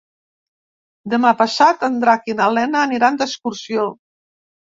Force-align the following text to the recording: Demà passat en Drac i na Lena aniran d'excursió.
Demà 1.13 1.33
passat 1.41 1.85
en 1.89 1.99
Drac 2.03 2.33
i 2.33 2.35
na 2.39 2.49
Lena 2.59 2.81
aniran 2.87 3.19
d'excursió. 3.21 3.87